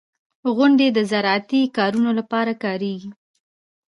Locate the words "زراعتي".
1.11-1.61